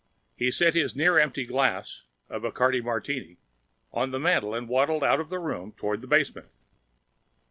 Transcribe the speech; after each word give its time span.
He 0.35 0.49
set 0.49 0.73
his 0.73 0.95
near 0.95 1.19
empty 1.19 1.45
drink 1.45 1.83
a 2.27 2.39
Bacardi 2.39 2.81
martini 2.83 3.37
on 3.93 4.09
the 4.09 4.19
mantel 4.19 4.55
and 4.55 4.67
waddled 4.67 5.03
out 5.03 5.19
of 5.19 5.29
the 5.29 5.37
room 5.37 5.73
toward 5.73 6.01
the 6.01 6.07
basement. 6.07 6.49